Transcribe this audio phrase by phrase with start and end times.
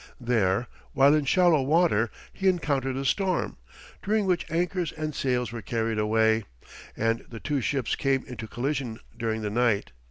[0.19, 3.57] There, while in shallow water, he encountered a storm,
[4.01, 6.45] during which anchors and sails were carried away,
[6.97, 9.91] and the two ships came into collision during the night.